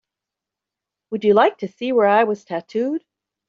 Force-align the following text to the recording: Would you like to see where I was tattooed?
Would 1.11 1.25
you 1.25 1.35
like 1.35 1.59
to 1.59 1.67
see 1.67 1.91
where 1.91 2.07
I 2.07 2.23
was 2.23 2.43
tattooed? 2.43 3.05